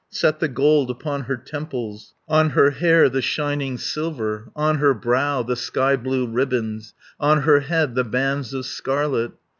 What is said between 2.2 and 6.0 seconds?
On her hair the shining silver, On her brow the sky